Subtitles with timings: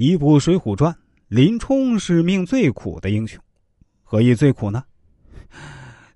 [0.00, 0.92] 一部《水浒传》，
[1.26, 3.42] 林冲是命最苦的英雄，
[4.04, 4.84] 何以最苦呢？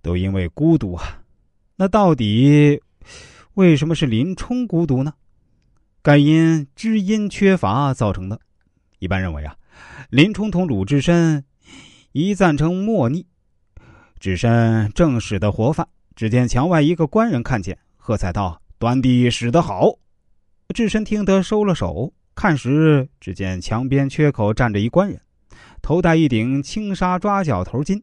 [0.01, 1.21] 都因为孤独啊。
[1.75, 2.81] 那到底
[3.55, 5.13] 为什么是林冲孤独呢？
[6.01, 8.39] 该因知音缺乏造成的。
[9.01, 9.57] 一般认为啊，
[10.11, 11.45] 林冲同鲁智深
[12.13, 13.27] 一赞成莫逆，
[14.21, 15.89] 智深正使的活犯。
[16.15, 19.99] 只见墙外一个官人看见，喝彩道：“端地使得好！”
[20.73, 25.21] 智深听得收了手，看时只见墙边缺口站着一官人，
[25.83, 28.03] 头戴一顶青纱抓脚头巾，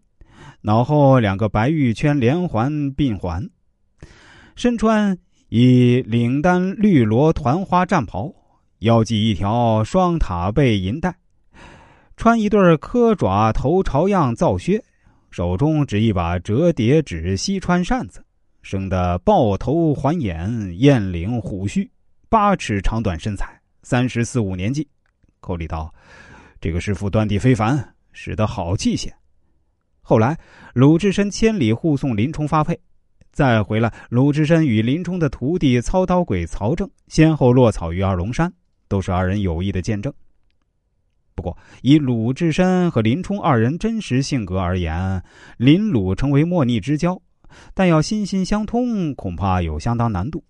[0.62, 3.50] 脑后两个白玉圈连环鬓环，
[4.56, 5.18] 身穿
[5.50, 8.32] 一领单绿罗团花战袍，
[8.80, 11.16] 腰系一条双塔背银带，
[12.16, 14.84] 穿一对磕爪头朝样皂靴。
[15.32, 18.24] 手中执一把折叠纸西川扇子，
[18.64, 21.92] 生得豹头环眼、燕领虎须，
[22.30, 24.88] 八尺长短身材，三十四五年纪。
[25.40, 25.94] 口里道
[26.60, 29.12] ：“这个师傅端地非凡，使得好器械。”
[30.02, 30.38] 后来
[30.74, 32.80] 鲁智深千里护送林冲发配，
[33.32, 38.52] 再回来，鲁智深与林冲的徒弟操刀鬼曹正先后落草于二龙山，
[38.88, 40.12] 都是二人友谊的见证。
[41.36, 45.24] 不过，以鲁智深和林冲二人真实性格而言，
[45.58, 47.22] 林鲁成为莫逆之交，
[47.74, 50.44] 但要心心相通，恐怕有相当难度。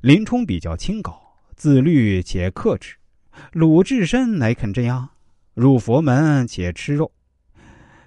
[0.00, 1.16] 林冲比较清高、
[1.56, 2.94] 自律且克制，
[3.52, 5.08] 鲁智深乃肯这样，
[5.54, 7.10] 入佛门且吃肉。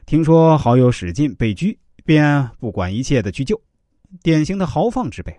[0.05, 3.59] 听说好友史进被拘，便不管一切的去救，
[4.21, 5.35] 典型的豪放之辈。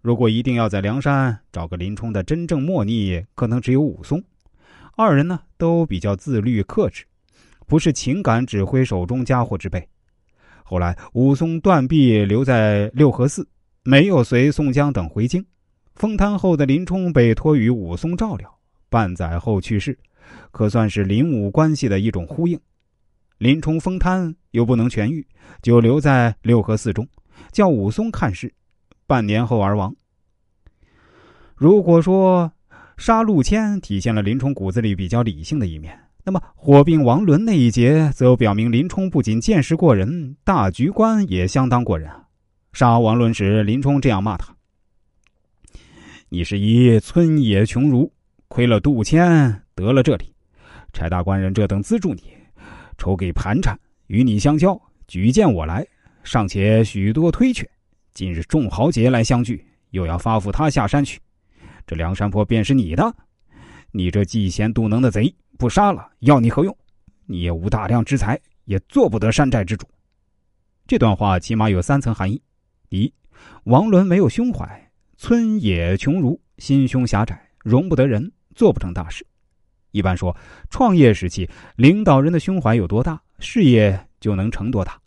[0.00, 4.20] 如果一定要在梁山找个林冲的真正莫逆，可能只有武松。
[4.96, 7.04] 二人呢都比较自律克制，
[7.68, 9.88] 不是情感指挥手中家伙之辈。
[10.64, 13.46] 后来武松断臂留在六合寺，
[13.84, 15.44] 没有随宋江等回京。
[15.94, 18.52] 封瘫后的林冲被托于武松照料，
[18.88, 19.98] 半载后去世，
[20.50, 22.58] 可算是林武关系的一种呼应。
[23.38, 25.26] 林冲封瘫又不能痊愈，
[25.62, 27.06] 就留在六合寺中，
[27.50, 28.52] 叫武松看事。
[29.06, 29.94] 半年后而亡。
[31.54, 32.50] 如果说，
[32.96, 42.08] 杀陆谦体现了林冲骨子里比较理性的一面，那么火并王伦那一节则表明林冲不仅见识过人，大局观也相当过人。
[42.72, 44.54] 杀王伦时，林冲这样骂他
[46.34, 48.10] ：“你是一村野穷儒，
[48.48, 50.34] 亏了杜谦得了这里，
[50.90, 52.22] 柴大官人这等资助你，
[52.96, 55.86] 筹给盘缠，与你相交，举荐我来，
[56.24, 57.70] 尚且许多推却。
[58.14, 61.20] 今日众豪杰来相聚，又要发付他下山去。”
[61.86, 63.14] 这梁山泊便是你的，
[63.90, 66.74] 你这嫉贤妒能的贼，不杀了要你何用？
[67.26, 69.86] 你也无大量之财，也做不得山寨之主。
[70.86, 72.40] 这段话起码有三层含义：
[72.88, 73.12] 第一，
[73.64, 74.90] 王伦没有胸怀，
[75.24, 79.24] 村野穷儒，心胸狭窄，容不得人，做不成大事。
[79.92, 80.36] 一般说，
[80.68, 85.00] 创业时期领导人的胸怀有多大，事业就能成多大。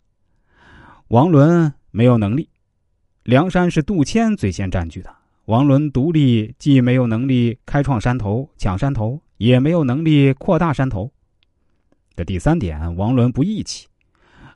[1.08, 2.48] 王伦没有能力，
[3.24, 5.14] 梁山是杜迁最先占据的。
[5.44, 11.12] 王伦独立，既没有能力开创山头、抢山头，也没有能力扩大山头。
[12.14, 13.86] 这第三点，王伦不义气。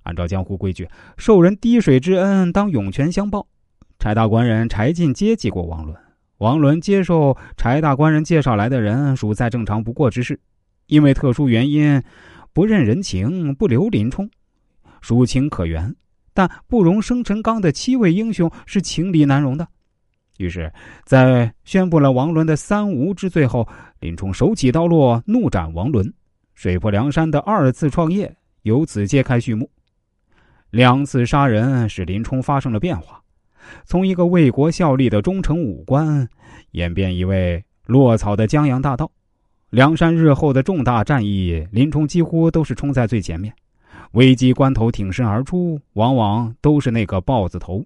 [0.05, 0.89] 按照江湖规矩，
[1.19, 3.47] 受人滴水之恩，当涌泉相报。
[4.01, 5.95] 柴大官人柴进接济过王伦，
[6.39, 10.41] 王伦接受柴大官人介绍来的人，属再正常不过之事。
[10.87, 12.03] 因为特殊原因，
[12.55, 14.29] 不认人情，不留林冲，
[15.03, 15.95] 属情可原。
[16.33, 19.69] 但不容生辰纲的七位英雄，是情理难容的。
[20.39, 20.73] 于是，
[21.05, 23.69] 在宣布了王伦的三无之罪后，
[23.99, 26.11] 林冲手起刀落，怒斩王伦，
[26.55, 29.71] 水泊梁山的二次创业由此揭开序幕。
[30.71, 33.23] 两次杀人使林冲发生了变化，
[33.85, 36.29] 从一个为国效力的忠诚武官，
[36.73, 39.11] 演变一位落草的江洋大盗。
[39.71, 43.55] 梁山日后的重大战役，林冲几乎都是冲在最前面，
[44.13, 47.85] 危机关头挺身而出，往往都是那个豹子头。